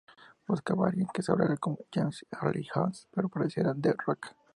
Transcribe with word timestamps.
Buscaban 0.47 0.85
a 0.85 0.89
alguien 0.89 1.07
que 1.13 1.21
"hablara 1.29 1.57
como 1.57 1.77
"James 1.93 2.25
Earl 2.31 2.65
Jones", 2.73 3.07
pero 3.11 3.29
pareciera 3.29 3.75
"The 3.79 3.93
Rock"". 4.07 4.33